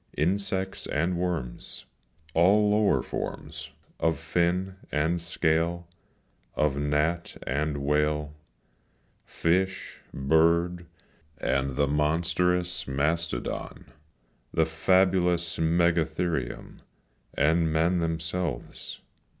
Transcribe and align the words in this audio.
Insects 0.17 0.87
and 0.87 1.15
worms, 1.15 1.85
All 2.33 2.71
lower 2.71 3.03
forms 3.03 3.69
Of 3.99 4.17
fin 4.17 4.77
and 4.91 5.21
scale, 5.21 5.87
Of 6.55 6.75
gnat 6.75 7.37
and 7.45 7.77
whale, 7.77 8.33
Fish, 9.25 9.99
bird, 10.11 10.87
and 11.37 11.75
the 11.75 11.85
monstrous 11.85 12.87
mastodon, 12.87 13.91
The 14.51 14.65
fabulous 14.65 15.59
megatherium, 15.59 16.79
And 17.35 17.71
men 17.71 17.99
themselves. 17.99 19.01